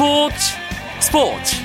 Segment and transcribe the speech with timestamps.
[0.00, 0.34] 스포츠
[1.00, 1.56] 스포츠.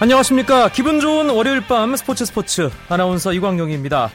[0.00, 0.68] 안녕하십니까.
[0.70, 2.70] 기분 좋은 월요일 밤 스포츠 스포츠.
[2.88, 4.10] 아나운서 이광용입니다.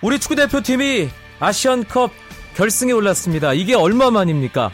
[0.00, 2.10] 우리 축구 대표팀이 아시안컵
[2.56, 3.52] 결승에 올랐습니다.
[3.52, 4.72] 이게 얼마 만입니까?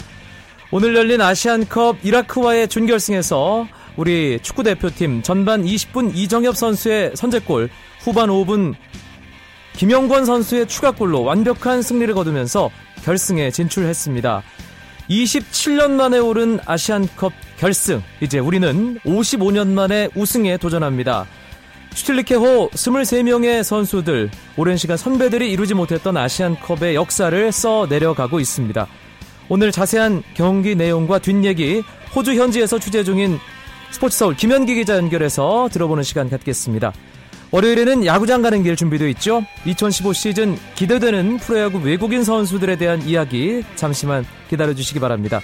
[0.70, 8.74] 오늘 열린 아시안컵 이라크와의 준결승에서 우리 축구 대표팀 전반 20분 이정엽 선수의 선제골, 후반 5분
[9.76, 12.70] 김영권 선수의 추가골로 완벽한 승리를 거두면서
[13.04, 14.42] 결승에 진출했습니다.
[15.08, 18.02] 27년 만에 오른 아시안컵 결승.
[18.20, 21.26] 이제 우리는 55년 만에 우승에 도전합니다.
[21.94, 28.86] 슈틸리케호 23명의 선수들, 오랜 시간 선배들이 이루지 못했던 아시안컵의 역사를 써 내려가고 있습니다.
[29.48, 31.82] 오늘 자세한 경기 내용과 뒷얘기
[32.14, 33.38] 호주 현지에서 취재 중인
[33.90, 36.92] 스포츠 서울 김현기 기자 연결해서 들어보는 시간 갖겠습니다.
[37.50, 39.42] 월요일에는 야구장 가는 길 준비되어 있죠.
[39.64, 45.40] 2015 시즌 기대되는 프로야구 외국인 선수들에 대한 이야기 잠시만 기다려 주시기 바랍니다.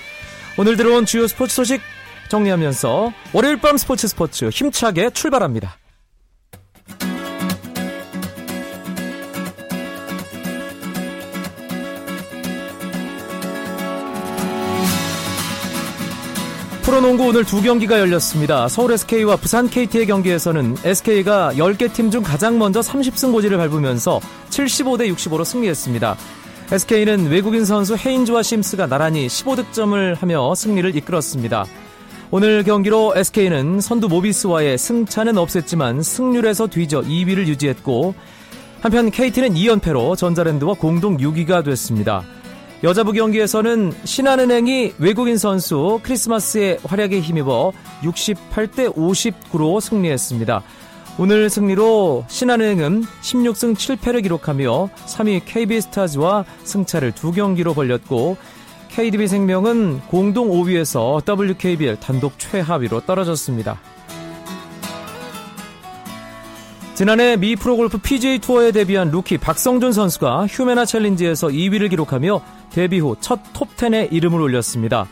[0.59, 1.81] 오늘 들어온 주요 스포츠 소식
[2.29, 5.82] 정리하면서 월요일 밤 스포츠 스포츠 힘차게 출발합니다.
[16.93, 18.69] 프로농구 오늘 두 경기가 열렸습니다.
[18.69, 25.11] 서울 SK와 부산 KT의 경기에서는 SK가 10개 팀 중 가장 먼저 30승 고지를 밟으면서 75대
[25.15, 26.17] 65로 승리했습니다.
[26.71, 31.65] SK는 외국인 선수 헤인즈와 심스가 나란히 15득점을 하며 승리를 이끌었습니다.
[32.31, 38.15] 오늘 경기로 SK는 선두 모비스와의 승차는 없앴지만 승률에서 뒤져 2위를 유지했고
[38.83, 42.23] 한편 KT는 2연패로 전자랜드와 공동 6위가 됐습니다.
[42.83, 50.63] 여자부 경기에서는 신한은행이 외국인 선수 크리스마스의 활약에 힘입어 68대 59로 승리했습니다.
[51.17, 58.37] 오늘 승리로 신한은행은 16승 7패를 기록하며 3위 KB스타즈와 승차를 두 경기로 벌렸고
[58.89, 63.79] KDB생명은 공동 5위에서 WKBL 단독 최하위로 떨어졌습니다.
[66.95, 72.43] 지난해 미 프로골프 PGA 투어에 데뷔한 루키 박성준 선수가 휴메나 챌린지에서 2위를 기록하며
[72.75, 75.07] 데뷔 후 첫 톱10에 이름을 올렸습니다.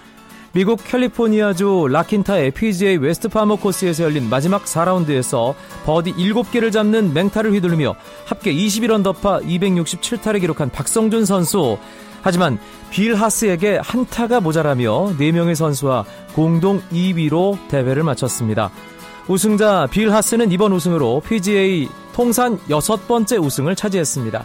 [0.52, 5.54] 미국 캘리포니아주 라킨타의 PGA 웨스트 파머 코스에서 열린 마지막 4라운드에서
[5.84, 7.94] 버디 7개를 잡는 맹타를 휘두르며
[8.26, 11.78] 합계 21언더파 267타를 기록한 박성준 선수.
[12.22, 12.58] 하지만
[12.90, 16.04] 빌 하스에게 한타가 모자라며 4명의 선수와
[16.34, 18.70] 공동 2위로 대회를 마쳤습니다.
[19.28, 24.44] 우승자 빌 하스는 이번 우승으로 PGA 통산 여섯 번째 우승을 차지했습니다.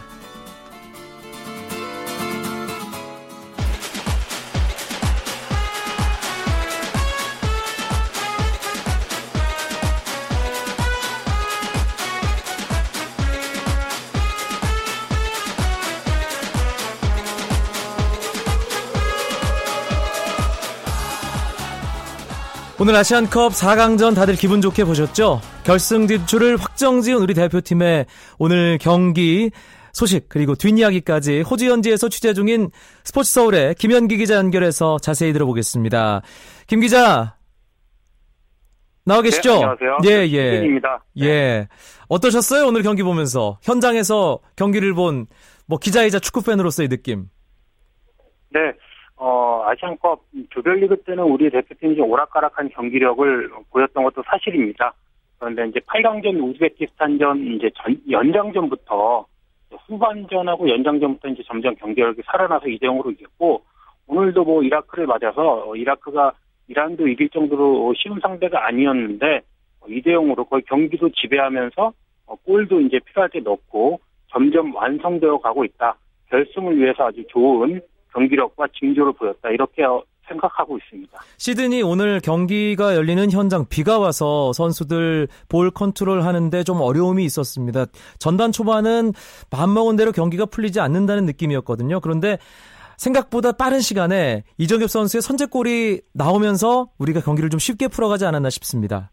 [22.86, 25.40] 오늘 아시안컵 4강전 다들 기분 좋게 보셨죠?
[25.64, 28.06] 결승 진출을 확정 지은 우리 대표팀의
[28.38, 29.50] 오늘 경기
[29.92, 32.70] 소식 그리고 뒷이야기까지 호주 현지에서 취재 중인
[33.02, 36.22] 스포츠 서울의 김현기 기자 연결해서 자세히 들어보겠습니다.
[36.68, 37.34] 김 기자
[39.04, 39.48] 나와 계시죠?
[39.48, 39.98] 네, 안녕하세요.
[40.04, 40.64] 예, 예.
[40.64, 41.04] 입니다.
[41.16, 41.26] 네.
[41.26, 41.68] 예.
[42.06, 42.68] 어떠셨어요?
[42.68, 45.26] 오늘 경기 보면서 현장에서 경기를 본
[45.66, 47.26] 뭐 기자이자 축구 팬으로서의 느낌.
[48.50, 48.60] 네.
[49.66, 54.94] 어, 아시안컵 조별리그 때는 우리 대표팀이 오락가락한 경기력을 보였던 것도 사실입니다.
[55.38, 59.26] 그런데 이제 8강전 우즈베키스탄전 이제 전, 연장전부터
[59.88, 63.62] 후반전하고 연장전부터 이제 점점 경기력이 살아나서 2대 0으로 이겼고
[64.06, 66.32] 오늘도 뭐 이라크를 맞아서 이라크가
[66.68, 69.42] 이란도 이길 정도로 쉬운 상대가 아니었는데
[69.82, 71.92] 2대 0으로 거의 경기도 지배하면서
[72.44, 75.96] 골도 이제 필요할 때 넣고 점점 완성되어 가고 있다.
[76.28, 77.80] 결승을 위해서 아주 좋은
[78.16, 79.50] 경기력과 징조를 보였다.
[79.50, 79.82] 이렇게
[80.26, 81.18] 생각하고 있습니다.
[81.36, 87.84] 시드니 오늘 경기가 열리는 현장 비가 와서 선수들 볼 컨트롤 하는데 좀 어려움이 있었습니다.
[88.18, 89.12] 전반 초반은
[89.52, 92.00] 마음먹은 대로 경기가 풀리지 않는다는 느낌이었거든요.
[92.00, 92.38] 그런데
[92.96, 99.10] 생각보다 빠른 시간에 이정엽 선수의 선제골이 나오면서 우리가 경기를 좀 쉽게 풀어가지 않았나 싶습니다.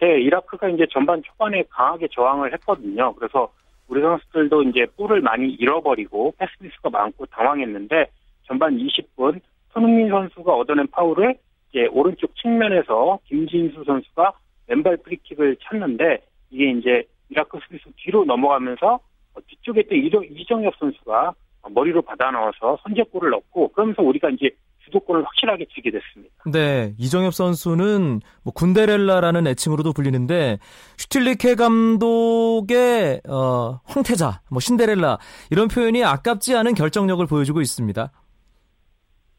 [0.00, 3.14] 네, 이라크가 이제 전반 초반에 강하게 저항을 했거든요.
[3.14, 3.52] 그래서
[3.92, 8.06] 우리 선수들도 이제 볼을 많이 잃어버리고 패스미스가 많고 당황했는데
[8.44, 9.38] 전반 20분
[9.70, 11.34] 손흥민 선수가 얻어낸 파울을
[11.68, 14.32] 이제 오른쪽 측면에서 김진수 선수가
[14.68, 18.98] 왼발 프리킥을 찼는데 이게 이제 이라크 수비수 뒤로 넘어가면서
[19.46, 21.34] 뒤쪽에 또 이정엽 선수가
[21.68, 24.48] 머리로 받아 넣어서 선제골을 넣고 그러면서 우리가 이제
[24.92, 26.34] 주도권을 확실하게 쥐게 됐습니다.
[26.52, 30.58] 네, 이정엽 선수는 뭐 군데렐라라는 애칭으로도 불리는데
[30.98, 35.18] 슈틸리케 감독의 어, 황태자, 뭐 신데렐라
[35.50, 38.12] 이런 표현이 아깝지 않은 결정력을 보여주고 있습니다.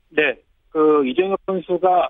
[0.10, 0.36] 네,
[0.70, 2.10] 그 이정엽 선수가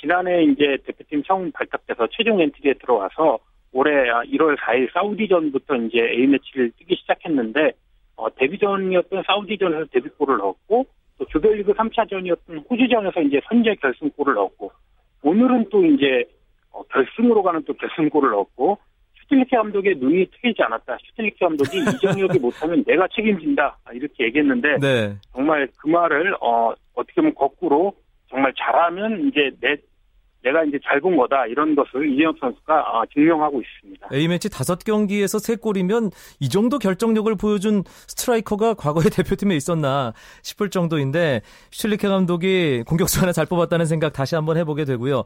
[0.00, 3.38] 지난해 이제 대표팀 처음 발탁돼서 최종 엔트리에 들어와서
[3.72, 7.72] 올해 1월 4일 사우디전부터 이제 A매치를 뛰기 시작했는데
[8.16, 10.86] 어, 데뷔전이었던 사우디전에서 데뷔골을 넣었고
[11.18, 14.72] 또 조별리그 3차전이었던 호주전에서 이제 선제 결승골을 넣었고
[15.22, 16.24] 오늘은 또 이제
[16.70, 18.78] 어, 결승으로 가는 또 결승골을 넣었고
[19.22, 20.98] 슈틸리케 감독의 눈이 트이지 않았다.
[21.02, 25.16] 슈틸리케 감독이 이정혁이 못하면 내가 책임진다 이렇게 얘기했는데 네.
[25.32, 27.94] 정말 그 말을 어, 어떻게 보면 거꾸로
[28.28, 29.76] 정말 잘하면 이제 내
[30.44, 34.08] 내가 이제 잘 본 거다 이런 것을 이재혁 선수가 아, 증명하고 있습니다.
[34.12, 36.10] A매치 다섯 경기에서 세 골이면
[36.40, 40.12] 이 정도 결정력을 보여준 스트라이커가 과거의 대표팀에 있었나
[40.42, 41.42] 싶을 정도인데
[41.72, 45.24] 슈틸리케 감독이 공격수 하나 잘 뽑았다는 생각 다시 한번 해보게 되고요.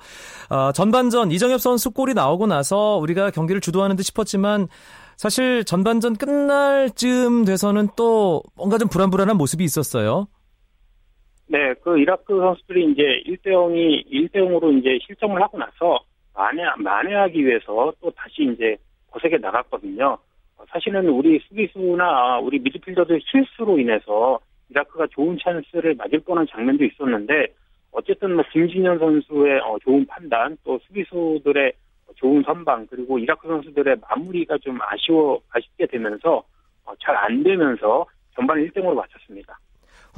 [0.51, 4.69] 어, 전반전 이정엽 선수 골이 나오고 나서 우리가 경기를 주도하는 듯 싶었지만
[5.17, 10.29] 사실 전반전 끝날 쯤 돼서는 또 뭔가 좀 불안불안한 모습이 있었어요.
[11.51, 15.99] 네, 그 이라크 선수들이 이제 1대 0이 1대 0으로 이제 실점을 하고 나서
[16.35, 18.77] 만회, 만회하기 위해서 또 다시 이제
[19.11, 20.19] 고색에 나갔거든요.
[20.69, 27.47] 사실은 우리 수비수나 우리 미드필더들 실수로 인해서 이라크가 좋은 찬스를 맞을 뻔한 장면도 있었는데
[27.93, 31.73] 어쨌든 뭐 김진현 선수의 어, 좋은 판단 또 수비수들의
[32.17, 36.43] 좋은 선방 그리고 이라크 선수들의 마무리가 좀 아쉬워 아쉽게 되면서
[36.85, 38.05] 어, 잘안 되면서
[38.35, 39.59] 전반 1등으로 마쳤습니다.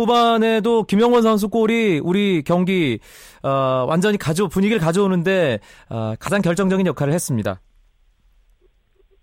[0.01, 2.99] 후반에도 김영원 선수 골이 우리 경기
[3.43, 5.59] 어, 완전히 가져 분위기를 가져오는데
[5.91, 7.61] 어, 가장 결정적인 역할을 했습니다.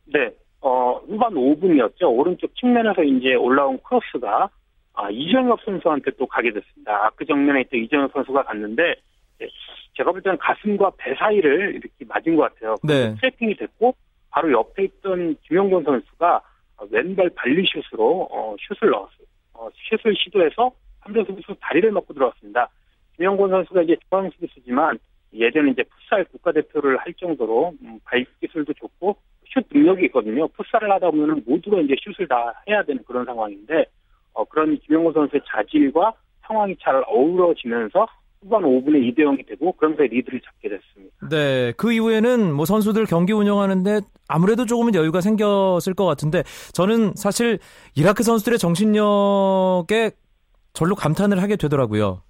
[0.06, 0.30] 네,
[0.62, 2.04] 어, 후반 5분이었죠.
[2.04, 4.50] 오른쪽 측면에서 이제 올라온 크로스가
[4.94, 6.92] 아, 이정엽 선수한테 또 가게 됐습니다.
[6.92, 8.96] 아, 그 정면에 있던 이정엽 선수가 갔는데
[9.40, 9.48] 네,
[9.96, 12.76] 제가 볼 때는 가슴과 배 사이를 이렇게 맞은 것 같아요.
[12.84, 13.16] 네.
[13.16, 13.96] 트래핑이 됐고
[14.30, 16.42] 바로 옆에 있던 김영곤 선수가
[16.92, 19.27] 왼발 발리슛으로 어, 슛을 넣었어요.
[19.58, 22.70] 어, 슛을 시도해서 함정 수비수 다리를 맞고 들어왔습니다.
[23.16, 25.00] 김영곤 선수가 이제 중앙 수비수지만
[25.34, 29.18] 예전에 이제 풋살 국가대표를 할 정도로 음, 바이크 기술도 좋고
[29.54, 30.48] 슛 능력이 있거든요.
[30.50, 33.86] 풋살을 하다 보면 모두가 이제 슛을 다 해야 되는 그런 상황인데
[34.34, 38.08] 어, 그런 김영곤 선수의 자질과 상황이 잘 어우러지면서
[38.42, 41.16] 후반 5분에 2대 0이 되고 그러면서 리드를 잡게 됐습니다.
[41.30, 46.44] 네, 그 이후에는 뭐 선수들 경기 운영하는데 아무래도 조금은 여유가 생겼을 것 같은데
[46.74, 47.60] 저는 사실
[47.96, 50.12] 이라크 선수들의 정신력에
[50.74, 52.22] 절로 감탄을 하게 되더라고요.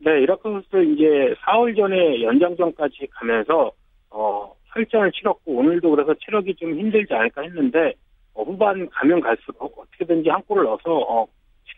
[0.00, 3.72] 네, 이라크 선수들 이제 4월 전에 연장전까지 가면서
[4.10, 7.94] 어, 설전을 치렀고 오늘도 그래서 체력이 좀 힘들지 않을까 했는데
[8.34, 11.26] 어, 후반 가면 갈수록 어떻게든지 한 골을 넣어서 어,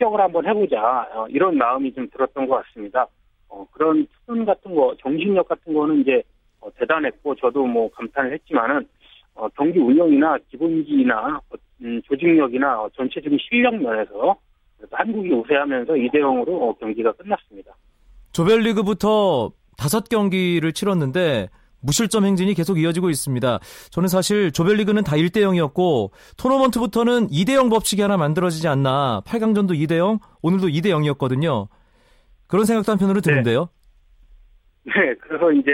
[0.01, 3.07] 추격을 한번 해보자 어, 이런 마음이 좀 들었던 것 같습니다.
[3.49, 6.23] 어, 그런 수준 같은 거, 정신력 같은 거는 이제
[6.61, 8.87] 어, 대단했고 저도 뭐 감탄을 했지만은
[9.35, 11.41] 어, 경기 운영이나 기본기나
[11.83, 14.37] 음, 조직력이나 전체적인 실력 면에서
[14.91, 17.75] 한국이 우세하면서 2대 0으로 경기가 끝났습니다.
[18.33, 21.49] 조별리그부터 다섯 경기를 치렀는데
[21.83, 23.59] 무실점 행진이 계속 이어지고 있습니다.
[23.91, 29.23] 저는 사실 조별리그는 다 1대 0이었고 토너먼트부터는 2대 0 법칙이 하나 만들어지지 않나.
[29.27, 31.69] 8강전도 2대 0, 오늘도 2대 0이었거든요.
[32.47, 33.69] 그런 생각도 한편으로 드는데요.
[34.85, 35.71] 네, 네 그래서 이제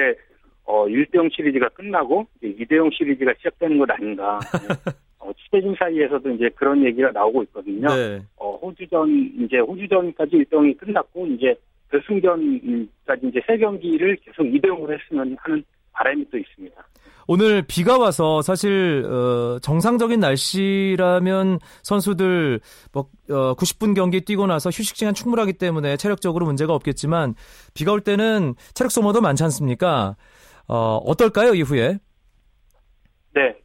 [0.64, 4.38] 어 1대 0 시리즈가 끝나고 이제 2대 0 시리즈가 시작되는 것 아닌가.
[4.52, 4.92] 네.
[5.26, 7.88] 어, 취재진 사이에서도 이제 그런 얘기가 나오고 있거든요.
[7.88, 8.22] 네.
[8.36, 11.56] 어, 호주전 이제 호주전까지 일정이 끝났고 이제
[11.90, 15.64] 결승전까지 이제 세 경기를 계속 2대 0으로 했으면 하는
[15.96, 16.76] 바람이 또 있습니다.
[17.28, 22.60] 오늘 비가 와서 사실 어, 정상적인 날씨라면 선수들
[22.92, 27.34] 뭐 어, 90분 경기 뛰고 나서 휴식 시간 충분하기 때문에 체력적으로 문제가 없겠지만
[27.74, 30.14] 비가 올 때는 체력 소모도 많지 않습니까?
[30.68, 31.98] 어, 어떨까요 이후에?
[33.34, 33.56] 네.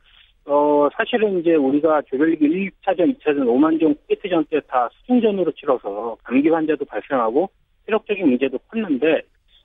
[0.45, 6.85] 어, 사실은 이제 우리가 조별리그 1차전, 2차전, 5만전 포켓전 때 다 수중전으로 치러서 감기 환자도
[6.85, 7.50] 발생하고
[7.85, 9.21] 체력적인 문제도 컸는데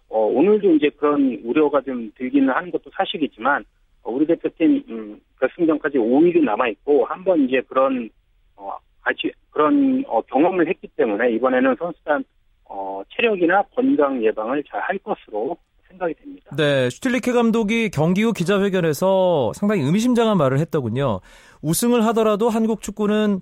[0.08, 3.64] 어, 오늘도 이제 그런 우려가 좀 들기는 하는 것도 사실이지만
[4.02, 8.08] 어, 우리 대표팀 음, 결승전까지 5일이 남아 있고 한번 이제 그런
[8.56, 12.24] 어, 아주 그런 어, 경험을 했기 때문에 이번에는 선수단
[12.64, 15.56] 어, 체력이나 건강 예방을 잘 할 것으로
[15.88, 16.54] 생각이 됩니다.
[16.56, 21.20] 네, 슈틸리케 감독이 경기 후 기자회견에서 상당히 의미심장한 말을 했더군요.
[21.62, 23.40] 우승을 하더라도 한국 축구는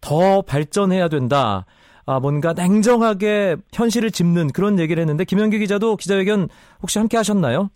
[0.00, 1.66] 더 발전해야 된다.
[2.06, 6.48] 아, 뭔가 냉정하게 현실을 짚는 그런 얘기를 했는데 김현기 기자도 기자회견
[6.82, 7.70] 혹시 함께 하셨나요?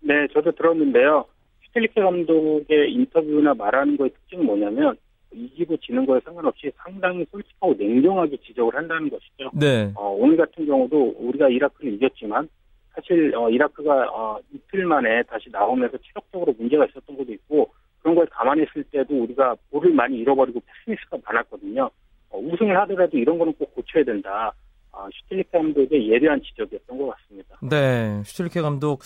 [0.00, 1.24] 네, 저도 들었는데요.
[1.66, 4.96] 슈틸리케 감독의 인터뷰나 말하는 거의 특징은 뭐냐면
[5.32, 9.50] 이기고 지는 거에 상관없이 상당히 솔직하고 냉정하게 지적을 한다는 것이죠.
[9.54, 9.90] 네.
[9.94, 12.48] 어, 오늘 같은 경우도 우리가 이라크를 이겼지만
[12.94, 17.70] 사실 어, 이라크가 어, 이틀 만에 다시 나오면서 체력적으로 문제가 있었던 것도 있고
[18.00, 21.90] 그런 걸 감안했을 때도 우리가 볼을 많이 잃어버리고 패스미스가 많았거든요.
[22.32, 24.52] 어, 우승을 하더라도 이런 거는 꼭 고쳐야 된다.
[24.94, 27.56] 어, 슈틸리케 감독의 예리한 지적이었던 것 같습니다.
[27.62, 29.00] 네, 슈틸리케 감독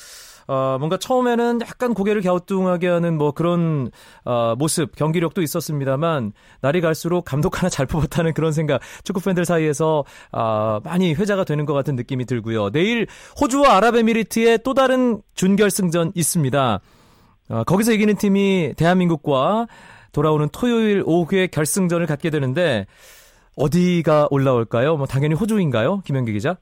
[0.48, 3.90] 어, 뭔가 처음에는 약간 고개를 갸우뚱하게 하는 뭐 그런
[4.24, 10.04] 어, 모습, 경기력도 있었습니다만 날이 갈수록 감독 하나 잘 뽑았다는 그런 생각 축구 팬들 사이에서
[10.32, 12.70] 어, 많이 회자가 되는 것 같은 느낌이 들고요.
[12.70, 13.06] 내일
[13.40, 16.80] 호주와 아랍에미리트의 또 다른 준결승전 있습니다.
[17.48, 19.68] 어, 거기서 이기는 팀이 대한민국과
[20.16, 22.86] 돌아오는 토요일 오후에 결승전을 갖게 되는데
[23.58, 24.96] 어디가 올라올까요?
[24.96, 26.00] 뭐 당연히 호주인가요?
[26.06, 26.56] 김현기 기자?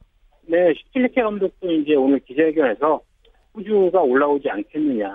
[0.47, 3.01] 네, 슈틸리케 감독도 이제 오늘 기자회견에서
[3.55, 5.09] 호주가 올라오지 않겠느냐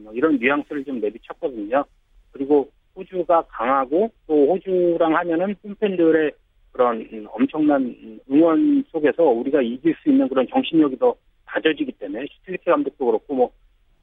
[0.00, 1.84] 뭐 이런 뉘앙스를 좀 내비쳤거든요.
[2.32, 6.32] 그리고 호주가 강하고 또 호주랑 하면은 홈팬들의
[6.72, 7.96] 그런 엄청난
[8.30, 11.14] 응원 속에서 우리가 이길 수 있는 그런 정신력이 더
[11.46, 13.50] 다져지기 때문에 슈틸리케 감독도 그렇고 뭐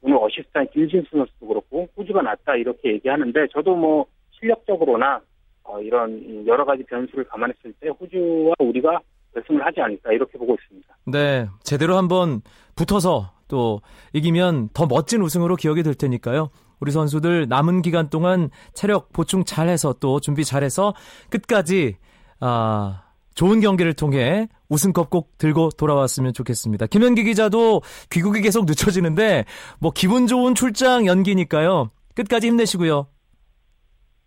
[0.04, 5.20] 오늘 어시스트한 김진수 선수도 그렇고 호주가 낫다 이렇게 얘기하는데 저도 뭐 실력적으로나
[5.64, 9.00] 어, 이런 여러 가지 변수를 감안했을 때 호주와 우리가
[9.32, 10.94] 결승을 하지 않을까 이렇게 보고 있습니다.
[11.06, 12.42] 네, 제대로 한번
[12.76, 13.80] 붙어서 또
[14.12, 16.50] 이기면 더 멋진 우승으로 기억이 될 테니까요.
[16.80, 20.92] 우리 선수들 남은 기간 동안 체력 보충 잘해서 또 준비 잘해서
[21.30, 21.96] 끝까지
[22.40, 23.03] 아,
[23.34, 26.86] 좋은 경기를 통해 우승컵 꼭 들고 돌아왔으면 좋겠습니다.
[26.86, 29.44] 김현기 기자도 귀국이 계속 늦춰지는데
[29.80, 31.90] 뭐 기분 좋은 출장 연기니까요.
[32.14, 33.08] 끝까지 힘내시고요.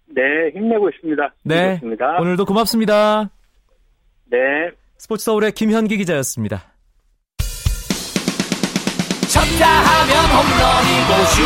[0.09, 0.21] 네,
[0.53, 1.35] 힘내고 있습니다.
[1.43, 3.29] 네, 힘내습니다 오늘도 고맙습니다.
[4.29, 4.37] 네.
[4.97, 6.63] 스포츠 서울의 김현기 기자였습니다.
[9.29, 11.43] 쳤다 하면 홈런이고 슛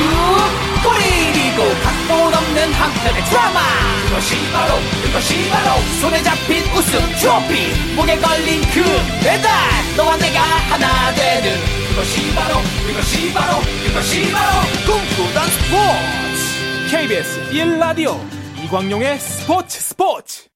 [0.83, 1.10] 골이
[1.55, 3.59] 고 각본 없는 한편의 드라마
[4.07, 8.81] 그것이 바로 그것이 바로 손에 잡힌 우승 트로피 목에 걸린 그
[9.23, 9.51] 배달
[9.97, 11.57] 너와 내가 하나 되는
[11.89, 12.55] 그것이 바로
[12.87, 18.17] 그것이 바로 그것이 바로 꿈꾸던 스포츠 KBS 1라디오
[18.63, 20.51] 이광용의 스포츠 스포츠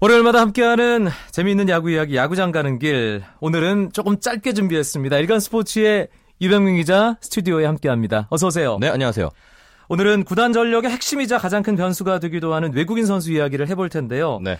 [0.00, 5.16] 월요일마다 함께하는 재미있는 야구 이야기 야구장 가는 길 오늘은 조금 짧게 준비했습니다.
[5.18, 6.08] 일간 스포츠의
[6.40, 8.28] 유병민 기자 스튜디오에 함께합니다.
[8.30, 8.78] 어서 오세요.
[8.80, 9.30] 네, 안녕하세요.
[9.90, 14.38] 오늘은 구단 전력의 핵심이자 가장 큰 변수가 되기도 하는 외국인 선수 이야기를 해볼 텐데요.
[14.44, 14.58] 네.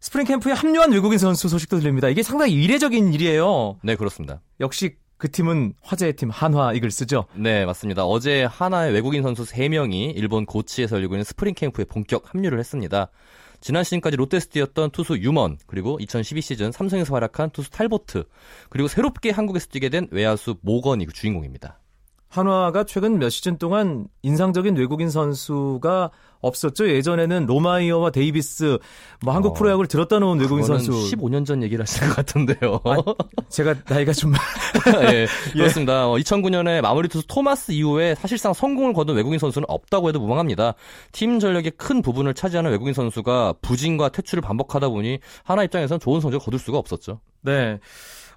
[0.00, 2.08] 스프링 캠프에 합류한 외국인 선수 소식도 들립니다.
[2.08, 3.78] 이게 상당히 이례적인 일이에요.
[3.82, 4.42] 네, 그렇습니다.
[4.60, 7.26] 역시 그 팀은 화제의 팀 한화 이글스죠.
[7.34, 8.04] 네, 맞습니다.
[8.04, 13.10] 어제 한화의 외국인 선수 3명이 일본 고치에서 열리고 있는 스프링 캠프에 본격 합류를 했습니다.
[13.62, 18.24] 지난 시즌까지 롯데에서 뛰었던 투수 유먼, 그리고 2012 시즌 삼성에서 활약한 투수 탈보트,
[18.70, 21.78] 그리고 새롭게 한국에서 뛰게 된 외야수 모건이 그 주인공입니다.
[22.30, 26.10] 한화가 최근 몇 시즌 동안 인상적인 외국인 선수가
[26.40, 26.88] 없었죠.
[26.88, 28.78] 예전에는 로마이어와 데이비스,
[29.22, 30.92] 뭐 한국 어, 프로야구를 들었다 놓은 외국인 선수.
[30.92, 32.80] 15년 전 얘기를 하시는 것 같은데요.
[32.84, 32.96] 아,
[33.48, 34.32] 제가 나이가 좀
[35.12, 36.08] 예, 그렇습니다.
[36.08, 40.74] 어, 2009년에 마무리 투수 토마스 이후에 사실상 성공을 거둔 외국인 선수는 없다고 해도 무방합니다.
[41.12, 46.44] 팀 전력의 큰 부분을 차지하는 외국인 선수가 부진과 퇴출을 반복하다 보니 한화 입장에서는 좋은 성적을
[46.44, 47.20] 거둘 수가 없었죠.
[47.42, 47.80] 네.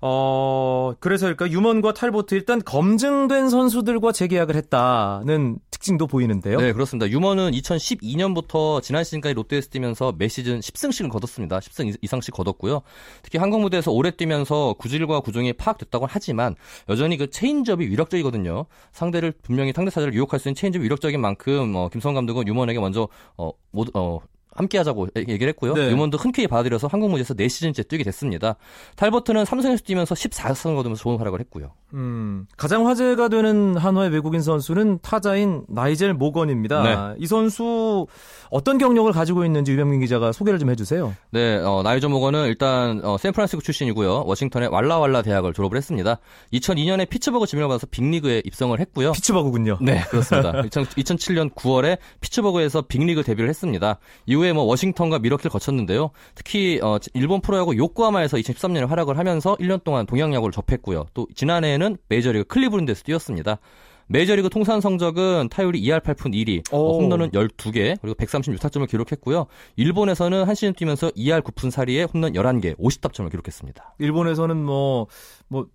[0.06, 6.60] 어, 그래서 일까 유먼과 탈보트 일단 검증된 선수들과 재계약을 했다는 특징도 보이는데요.
[6.60, 7.10] 네, 그렇습니다.
[7.10, 11.60] 유먼은 2012년부터 지난 시즌까지 롯데에서 뛰면서 매 시즌 10승씩을 거뒀습니다.
[11.60, 12.82] 10승 이상씩 거뒀고요.
[13.22, 16.58] 특히 한국 무대에서 오래 뛰면서 구질과 구종이 파악됐다고 하지만
[16.90, 18.66] 여전히 그 체인지업이 위력적이거든요.
[18.92, 23.08] 상대를 분명히 상대 타자를 유혹할 수 있는 체인지업이 위력적인 만큼 어, 김성근 감독은 유먼에게 먼저
[23.38, 24.20] 어, 모두 어,
[24.56, 25.74] 함께 하자고 얘기를 했고요.
[25.74, 25.90] 네.
[25.92, 28.56] 유먼도 흔쾌히 받아들여서 한국 무대에서 4시즌째 뛰게 됐습니다.
[28.96, 31.74] 탈버트는 삼성에서 뛰면서 14승을 거두면서 좋은 활약을 했고요.
[31.94, 36.84] 음, 가장 화제가 되는 한화의 외국인 선수는 타자인 나이젤 모건입니다.
[36.84, 37.16] 네.
[37.20, 38.08] 이 선수
[38.50, 41.14] 어떤 경력을 가지고 있는지 유병민 기자가 소개를 좀 해주세요.
[41.32, 44.24] 네, 어, 나이저 모건은 일단 어, 샌프란시스코 출신이고요.
[44.26, 46.20] 워싱턴의 왈라왈라 대학을 졸업을 했습니다.
[46.54, 49.12] 2002년에 피츠버그 지명을 받아서 빅리그에 입성을 했고요.
[49.12, 49.78] 피츠버그군요.
[49.82, 50.62] 네, 그렇습니다.
[50.66, 54.00] 2000, 2007년 9월에 피츠버그에서 빅리그 데뷔를 했습니다.
[54.26, 56.10] 이후에 뭐 워싱턴과 밀워키를 거쳤는데요.
[56.34, 61.06] 특히 어, 일본 프로야구 요코하마에서 2013년에 활약을 하면서 1년 동안 동양야구를 접했고요.
[61.14, 63.60] 또 지난해에는 메이저리그 클리브랜드에서 뛰었습니다.
[64.08, 67.02] 메이저리그 통산 성적은 타율이 2할 8푼 2리, 어, 오.
[67.02, 69.48] 홈런은 12개, 그리고 136타점을 기록했고요.
[69.78, 73.96] 일본에서는 한 시즌 뛰면서 2할 9푼 4리에 홈런 11개, 50타점을 기록했습니다.
[74.00, 75.08] 일본에서는 뭐,
[75.48, 75.68] 뭐,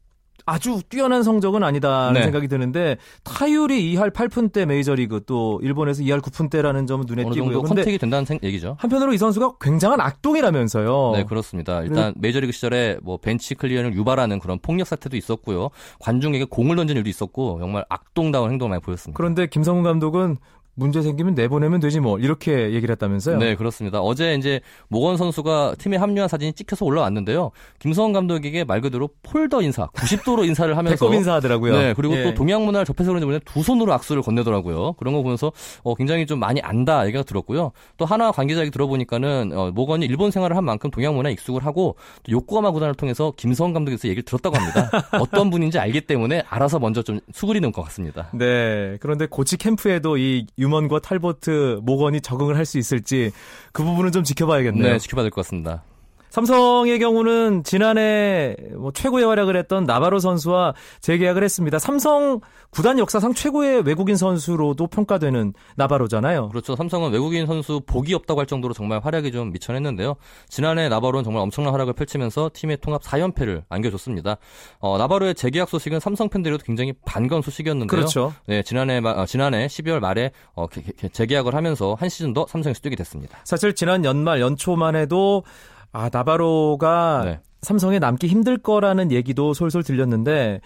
[0.46, 2.22] 아주 뛰어난 성적은 아니다는 네.
[2.22, 7.52] 생각이 드는데 타율이 2할 8푼대 메이저리그 또 일본에서 2할 9푼대라는 점은 눈에 어느 띄고요.
[7.52, 8.76] 정도 contact이 된다는 생- 얘기죠.
[8.78, 11.12] 한편으로 이 선수가 굉장한 악동이라면서요.
[11.14, 11.82] 네, 그렇습니다.
[11.82, 15.68] 일단 메이저리그 시절에 뭐 벤치 클리어를 유발하는 그런 폭력 사태도 있었고요.
[16.00, 19.16] 관중에게 공을 던진 일도 있었고 정말 악동다운 행동을 많이 보였습니다.
[19.16, 20.38] 그런데 김성훈 감독은
[20.78, 23.38] 문제 생기면 내보내면 되지 뭐 이렇게 얘기를 했다면서요?
[23.38, 24.00] 네, 그렇습니다.
[24.00, 27.50] 어제 이제 모건 선수가 팀에 합류한 사진이 찍혀서 올라왔는데요.
[27.80, 31.76] 김성원 감독에게 말 그대로 폴더 인사, 90도로 인사를 하면서 배꼽 인사하더라고요.
[31.76, 32.22] 네, 그리고 예.
[32.22, 34.92] 또 동양 문화를 접해서 그런지 모르겠는데 두 손으로 악수를 건네더라고요.
[34.94, 35.50] 그런 거 보면서
[35.82, 37.72] 어, 굉장히 좀 많이 안다 얘기가 들었고요.
[37.96, 41.96] 또 하나 관계자 얘기 들어보니까는 어, 모건이 일본 생활을 한 만큼 동양 문화에 익숙을 하고
[42.22, 44.90] 또 요코하마 구단을 통해서 김성원 감독에서 얘기를 들었다고 합니다.
[45.20, 48.28] 어떤 분인지 알기 때문에 알아서 먼저 좀 수그리는 것 같습니다.
[48.32, 48.96] 네.
[49.00, 53.30] 그런데 고치 캠프에도 이 유먼과 탈버트, 모건이 적응을 할 수 있을지
[53.72, 54.92] 그 부분은 좀 지켜봐야겠네요.
[54.92, 55.82] 네, 지켜봐야 될 것 같습니다.
[56.30, 61.78] 삼성의 경우는 지난해 뭐 최고의 활약을 했던 나바로 선수와 재계약을 했습니다.
[61.78, 66.50] 삼성 구단 역사상 최고의 외국인 선수로도 평가되는 나바로잖아요.
[66.50, 66.76] 그렇죠.
[66.76, 70.16] 삼성은 외국인 선수 복이 없다고 할 정도로 정말 활약이 좀 미천했는데요.
[70.48, 74.36] 지난해 나바로는 정말 엄청난 활약을 펼치면서 팀의 통합 4연패를 안겨줬습니다.
[74.80, 77.86] 어, 나바로의 재계약 소식은 삼성 팬들에도 굉장히 반가운 소식이었는데요.
[77.88, 78.34] 그렇죠.
[78.46, 82.46] 네, 지난해 마- 어, 지난해 12월 말에 어, 개- 개- 재계약을 하면서 한 시즌 더
[82.46, 83.38] 삼성에서 뛰게 됐습니다.
[83.44, 85.42] 사실 지난 연말 연초만 해도
[85.92, 87.40] 아 나바로가 네.
[87.62, 90.60] 삼성에 남기 힘들 거라는 얘기도 솔솔 들렸는데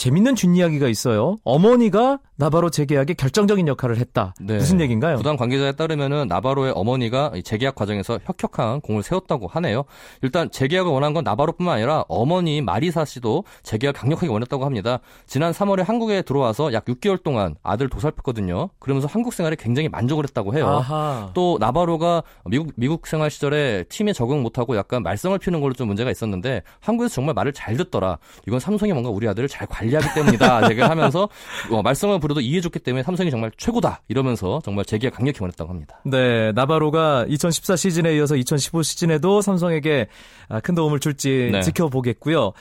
[0.00, 1.36] 재밌는 뒷이야기가 있어요.
[1.44, 4.34] 어머니가 나바로 재계약에 결정적인 역할을 했다.
[4.40, 4.56] 네.
[4.56, 5.18] 무슨 얘기인가요?
[5.18, 9.84] 구단 관계자에 따르면은 나바로의 어머니가 이 재계약 과정에서 혁혁한 공을 세웠다고 하네요.
[10.22, 15.00] 일단 재계약을 원한 건 나바로뿐만 아니라 어머니 마리사 씨도 재계약 강력하게 원했다고 합니다.
[15.26, 18.70] 지난 3월에 한국에 들어와서 약 6개월 동안 아들 도살했거든요.
[18.78, 20.66] 그러면서 한국 생활에 굉장히 만족을 했다고 해요.
[20.66, 21.30] 아하.
[21.34, 26.10] 또 나바로가 미국 미국 생활 시절에 팀에 적응 못하고 약간 말썽을 피우는 걸로 좀 문제가
[26.10, 28.16] 있었는데 한국에서 정말 말을 잘 듣더라.
[28.46, 30.64] 이건 삼성이 뭔가 우리 아들을 잘 관리 하기 때문이다.
[30.70, 31.28] 얘기를 하면서
[31.70, 34.02] 어, 말썽을 부려도 이해해줬기 때문에 삼성이 정말 최고다.
[34.08, 36.00] 이러면서 정말 재계약 강력히 원했다고 합니다.
[36.04, 40.08] 네, 나바로가 2014 시즌에 이어서 2015 시즌에도 삼성에게
[40.48, 41.62] 아, 큰 도움을 줄지 네.
[41.62, 42.52] 지켜보겠고요.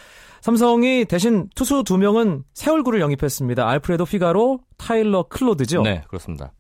[0.42, 3.68] 삼성이 대신 투수 두 명은 새 얼굴을 영입했습니다.
[3.68, 5.82] 알프레도 피가로, 타일러 클로드죠.
[5.82, 6.54] 네, 그렇습니다.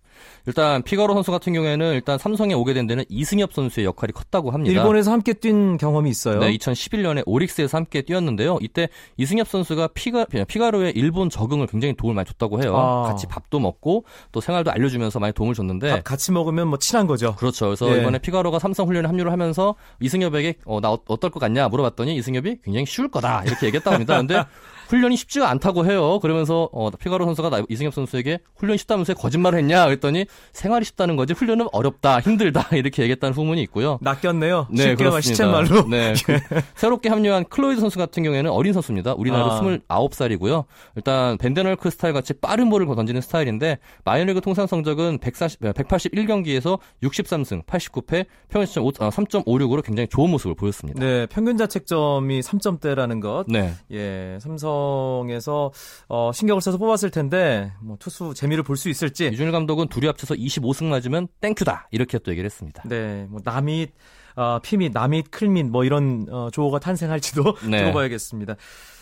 [0.49, 4.73] 일단 피가로 선수 같은 경우에는 일단 삼성에 오게 된 데는 이승엽 선수의 역할이 컸다고 합니다.
[4.73, 6.39] 일본에서 함께 뛴 경험이 있어요.
[6.39, 8.57] 네, 2011년에 오릭스에서 함께 뛰었는데요.
[8.59, 12.75] 이때 이승엽 선수가 피가, 피가로의 일본 적응을 굉장히 도움을 많이 줬다고 해요.
[12.75, 13.03] 아.
[13.03, 17.35] 같이 밥도 먹고 또 생활도 알려주면서 많이 도움을 줬는데 밥 같이 먹으면 뭐 친한 거죠.
[17.35, 17.65] 그렇죠.
[17.67, 18.01] 그래서 예.
[18.01, 22.57] 이번에 피가로가 삼성 훈련에 합류를 하면서 이승엽에게 어, 나 어, 어떨 것 같냐 물어봤더니 이승엽이
[22.63, 24.17] 굉장히 쉬울 거다 이렇게 얘기했다고 합니다.
[24.17, 24.43] 근데
[24.89, 26.19] 훈련이 쉽지가 않다고 해요.
[26.19, 31.33] 그러면서 어, 피가로 선수가 나- 이승엽 선수에게 훈련 쉽다면서 거짓말을 했냐 그랬더니 생활이 쉽다는 거지
[31.33, 33.97] 훈련은 어렵다 힘들다 이렇게 얘기했다는 후문이 있고요.
[34.01, 34.67] 낚였네요.
[34.71, 35.21] 네, 쉽게 그렇습니다.
[35.21, 35.87] 시쳇말로.
[35.89, 36.13] 네.
[36.25, 36.39] 그
[36.75, 39.13] 새롭게 합류한 클로이드 선수 같은 경우에는 어린 선수입니다.
[39.17, 39.61] 우리 나이로 아.
[39.61, 40.65] 29살이고요.
[40.95, 48.25] 일단 밴덴헐크 스타일 같이 빠른 볼을 던지는 스타일인데 마이너리그 통산 성적은 140, 181경기에서 63승, 89패,
[48.49, 50.99] 평균점 3.56으로 굉장히 좋은 모습을 보였습니다.
[50.99, 53.45] 네, 평균 자책점이 3점대라는 것.
[53.47, 53.73] 네.
[53.91, 55.71] 예, 삼성에서
[56.07, 59.27] 어, 신경을 써서 뽑았을 텐데 뭐 투수 재미를 볼 수 있을지.
[59.27, 62.83] 류중일 감독은 둘이 합쳐서 25승 맞으면 thank you다 이렇게 또 얘기를 했습니다.
[62.85, 63.91] 네, 뭐 남잇,
[64.35, 67.79] 어, 피밋, 남잇, 클밋 뭐 이런 어, 조어가 탄생할지도 네.
[67.79, 68.55] 두고 봐야겠습니다.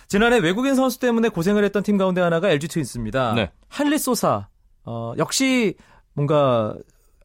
[0.08, 3.34] 지난해 외국인 선수 때문에 고생을 했던 팀 가운데 하나가 LG 트윈스입니다.
[3.34, 3.52] 네.
[3.68, 4.48] 하렐 소사
[4.86, 5.76] 어, 역시
[6.14, 6.76] 뭔가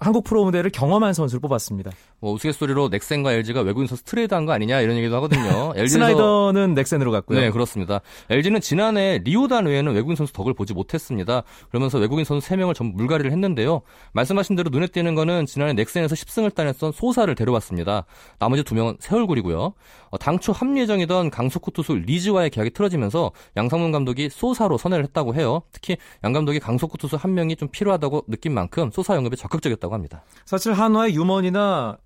[0.01, 1.93] 한국 프로 무대를 경험한 선수를 뽑았습니다.
[2.23, 5.73] 뭐 우스갯소리로 넥센과 LG가 외국인 선수 트레이드한 거 아니냐 이런 얘기도 하거든요.
[5.75, 7.41] LG 에서 스나이더는 넥센으로 갔고요.
[7.41, 8.01] 네, 그렇습니다.
[8.31, 11.43] LG는 지난해 리오단 외에는 외국인 선수 덕을 보지 못했습니다.
[11.71, 13.83] 그러면서 외국인 선수 3명을 전부 물갈이를 했는데요.
[14.13, 18.05] 말씀하신 대로 눈에 띄는 거는 지난해 넥센에서 10승을 따냈던 소사를 데려왔습니다.
[18.39, 19.75] 나머지 2명은 새 얼굴이고요.
[20.11, 25.63] 어, 당초 합류 예정이던 강속구 투수 리즈와의 계약이 틀어지면서 양상문 감독이 소사로 선회를 했다고 해요.
[25.73, 30.23] 특히 양 감독이 강속구 투수 한 명이 좀 필요하다고 느낀 만큼 소사 영입에 적극적이었다고 합니다.
[30.45, 31.99] 사실 한화의 유먼이나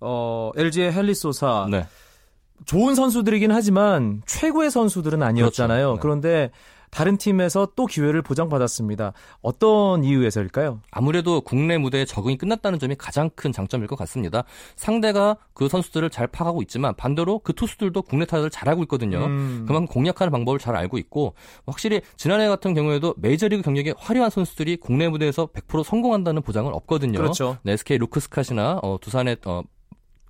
[0.00, 1.86] 어, LG의 헬리 소사 네.
[2.66, 5.86] 좋은 선수들이긴 하지만 최고의 선수들은 아니었잖아요.
[5.86, 5.94] 그렇죠.
[5.94, 6.00] 네.
[6.00, 6.50] 그런데
[6.94, 9.14] 다른 팀에서 또 기회를 보장받았습니다.
[9.42, 10.80] 어떤 이유에서일까요?
[10.92, 14.44] 아무래도 국내 무대에 적응이 끝났다는 점이 가장 큰 장점일 것 같습니다.
[14.76, 19.24] 상대가 그 선수들을 잘 파악하고 있지만 반대로 그 투수들도 국내 타자를 잘 알고 있거든요.
[19.24, 19.64] 음.
[19.66, 21.34] 그만큼 공략하는 방법을 잘 알고 있고
[21.66, 27.18] 확실히 지난해 같은 경우에도 메이저리그 경력에 화려한 선수들이 국내 무대에서 100% 성공한다는 보장은 없거든요.
[27.18, 27.58] 그렇죠.
[27.64, 29.64] 네, SK 루크스캇이나 어, 두산의 어,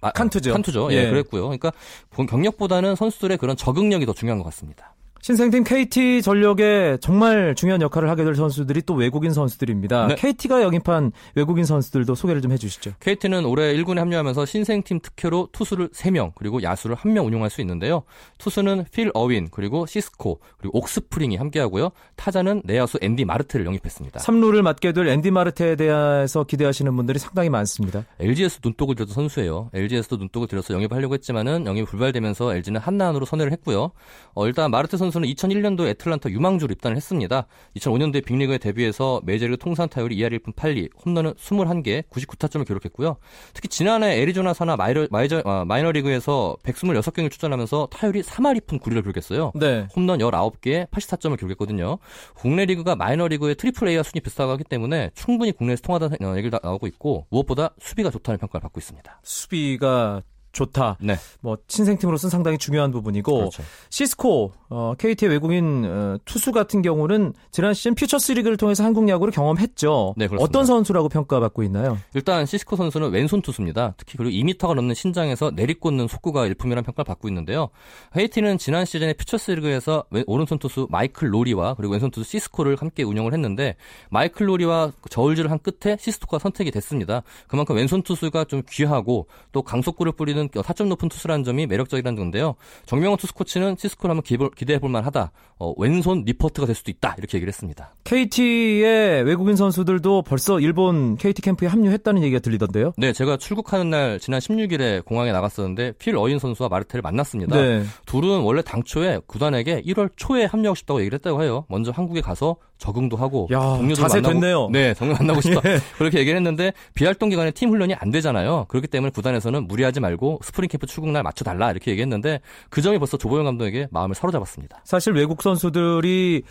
[0.00, 0.54] 아, 칸투죠.
[0.54, 0.92] 칸투죠.
[0.92, 1.10] 예, 예.
[1.10, 1.42] 그랬고요.
[1.42, 1.72] 그러니까
[2.08, 4.94] 본 경력보다는 선수들의 그런 적응력이 더 중요한 것 같습니다.
[5.24, 10.08] 신생팀 KT 전력에 정말 중요한 역할을 하게 될 선수들이 또 외국인 선수들입니다.
[10.08, 10.14] 네.
[10.16, 12.92] KT가 영입한 외국인 선수들도 소개를 좀 해주시죠.
[13.00, 18.02] KT는 올해 1군에 합류하면서 신생팀 특혜로 투수를 3명 그리고 야수를 1명 운용할 수 있는데요.
[18.36, 21.92] 투수는 필 어윈 그리고 시스코 그리고 옥스프링이 함께하고요.
[22.16, 24.20] 타자는 내야수 앤디 마르테를 영입했습니다.
[24.20, 28.04] 3루를 맡게 될 앤디 마르테에 대해서 기대하시는 분들이 상당히 많습니다.
[28.20, 29.70] LG에서 눈독을 들여서 선수예요.
[29.72, 33.90] LG에서도 눈독을 들여서 영입하려고 했지만은 영입이 불발되면서 LG는 한나한으로 선회를 했고요.
[34.34, 37.46] 어, 일단 마르테 선수는 선수는 2001년도에 애틀란타 유망주로 입단을 했습니다.
[37.76, 43.16] 2005년도에 빅리그에 데뷔해서 메이저리그 통산 타율이 2할 1푼 8리, 홈런은 21개, 99타점을 기록했고요.
[43.54, 49.52] 특히 지난해 애리조나 산하 마이너, 마이저, 아, 마이너리그에서 126경기를 출전하면서 타율이 3할 2푼 9리를 기록했어요.
[49.54, 49.86] 네.
[49.94, 51.98] 홈런 19개, 84점을 기록했거든요.
[52.34, 57.26] 국내 리그가 마이너리그의 트리플 A와 수준이 비슷하고 하기 때문에 충분히 국내에서 통한다는 얘기를 나오고 있고
[57.30, 59.20] 무엇보다 수비가 좋다는 평가를 받고 있습니다.
[59.22, 60.22] 수비가
[60.54, 60.96] 좋다.
[61.00, 61.16] 네.
[61.40, 63.62] 뭐 신생팀으로서는 상당히 중요한 부분이고 그렇죠.
[63.90, 69.32] 시스코 어, KT의 외국인 어, 투수 같은 경우는 지난 시즌 퓨처스 리그를 통해서 한국 야구를
[69.32, 70.14] 경험했죠.
[70.16, 70.42] 네, 그렇습니다.
[70.44, 71.98] 어떤 선수라고 평가받고 있나요?
[72.14, 73.94] 일단 시스코 선수는 왼손 투수입니다.
[73.98, 77.68] 특히 그리고 2m가 넘는 신장에서 내리꽂는 속구가 일품이라는 평가를 받고 있는데요.
[78.16, 83.02] KT는 지난 시즌에 퓨처스 리그에서 왼- 오른손 투수 마이클 로리와 그리고 왼손 투수 시스코를 함께
[83.02, 83.76] 운영을 했는데
[84.10, 87.22] 마이클 로리와 저울질을 한 끝에 시스코가 선택이 됐습니다.
[87.48, 92.54] 그만큼 왼손 투수가 좀 귀하고 또 강속구를 뿌리는 타점 높은 투수라는 점이 매력적이라는 건데요.
[92.86, 95.32] 정명원 투수 코치는 시스코를 한번 기대해 볼 만하다.
[95.58, 97.14] 어, 왼손 니퍼트가 될 수도 있다.
[97.18, 97.94] 이렇게 얘기를 했습니다.
[98.04, 102.92] KT의 외국인 선수들도 벌써 일본 KT 캠프에 합류했다는 얘기가 들리던데요.
[102.96, 107.56] 네, 제가 출국하는 날 지난 16일에 공항에 나갔었는데 필 어윈 선수와 마르테를 만났습니다.
[107.56, 107.84] 네.
[108.06, 111.64] 둘은 원래 당초에 구단에게 1월 초에 합류하고 싶다고 얘기를 했다고 해요.
[111.68, 114.68] 먼저 한국에 가서 적응도 하고 야, 동료들 자세 만나고 됐네요.
[114.70, 115.60] 네, 동료 만나고 싶다.
[115.70, 115.78] 예.
[115.96, 118.66] 그렇게 얘기를 했는데 비활동 기간에 팀 훈련이 안 되잖아요.
[118.68, 122.98] 그렇기 때문에 구단에서는 무리하지 말고 스프링 캠프 출국 날 맞춰 달라 이렇게 얘기했는데 그 점이
[122.98, 124.82] 벌써 조보영 감독에게 마음을 사로잡았습니다.
[124.84, 126.42] 사실 외국 선수들이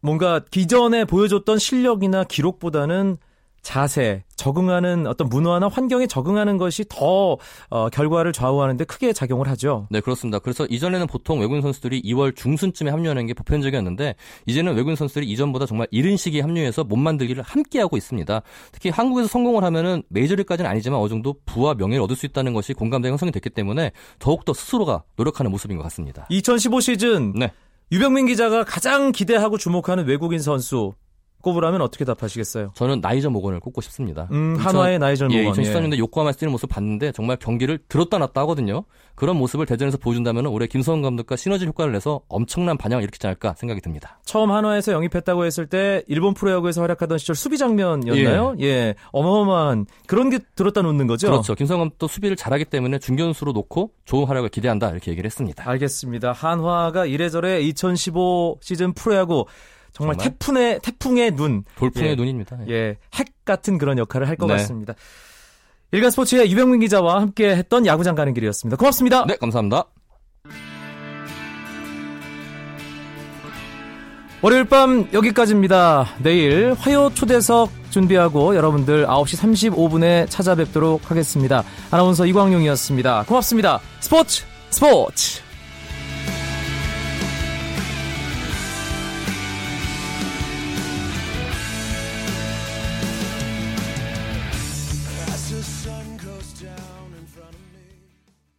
[0.00, 3.18] 뭔가 기존에 보여줬던 실력이나 기록보다는
[3.62, 7.36] 자세, 적응하는 어떤 문화나 환경에 적응하는 것이 더
[7.70, 9.86] 어, 결과를 좌우하는데 크게 작용을 하죠.
[9.90, 10.38] 네, 그렇습니다.
[10.38, 14.14] 그래서 이전에는 보통 외국인 선수들이 2월 중순쯤에 합류하는 게 보편적이었는데
[14.46, 18.42] 이제는 외국인 선수들이 이전보다 정말 이른 시기에 합류해서 몸 만들기를 함께 하고 있습니다.
[18.72, 23.08] 특히 한국에서 성공을 하면은 메이저리까지는 아니지만 어느 정도 부와 명예를 얻을 수 있다는 것이 공감대
[23.08, 26.26] 형성이 됐기 때문에 더욱더 스스로가 노력하는 모습인 것 같습니다.
[26.30, 27.52] 2015 시즌 네.
[27.90, 30.92] 유병민 기자가 가장 기대하고 주목하는 외국인 선수
[31.42, 32.72] 꼽으라면 어떻게 답하시겠어요?
[32.74, 34.28] 저는 나이저 모건을 꼽고 싶습니다.
[34.32, 38.84] 음, 한화의 나이저 예, 모건, 2014년도에 요코하마에서 뛰는 모습 봤는데 정말 경기를 들었다 놨다 하거든요.
[39.14, 43.80] 그런 모습을 대전에서 보여준다면 올해 김성훈 감독과 시너지 효과를 내서 엄청난 반향을 일으키지 않을까 생각이
[43.80, 44.20] 듭니다.
[44.24, 48.56] 처음 한화에서 영입했다고 했을 때 일본 프로야구에서 활약하던 시절 수비 장면이었나요?
[48.60, 48.94] 예.
[49.12, 51.28] 어마어마한 그런 게 들었다 놓는 거죠?
[51.30, 51.54] 그렇죠.
[51.54, 55.68] 김성훈 감독도 수비를 잘하기 때문에 중견수로 놓고 좋은 활약을 기대한다 이렇게 얘기를 했습니다.
[55.68, 56.32] 알겠습니다.
[56.32, 59.46] 한화가 이래저래 2015 시즌 프로야구
[59.98, 60.16] 정말, 정말?
[60.16, 62.14] 태풍의 태풍의 눈, 돌풍의 예.
[62.14, 62.56] 눈입니다.
[62.68, 62.72] 예.
[62.72, 64.54] 예, 핵 같은 그런 역할을 할것 네.
[64.54, 64.94] 같습니다.
[65.90, 68.76] 일간 스포츠의 유병민 기자와 함께 했던 야구장 가는 길이었습니다.
[68.76, 69.24] 고맙습니다.
[69.26, 69.84] 네, 감사합니다.
[74.40, 76.06] 월요일 밤 여기까지입니다.
[76.22, 81.64] 내일 화요 초대석 준비하고 여러분들 9시 35분에 찾아뵙도록 하겠습니다.
[81.90, 83.24] 아나운서 이광용이었습니다.
[83.26, 83.80] 고맙습니다.
[83.98, 85.47] 스포츠 스포츠